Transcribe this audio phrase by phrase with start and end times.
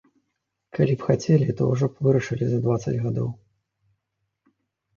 [0.77, 3.31] Калі б хацелі, то ўжо б вырашылі за дваццаць гадоў.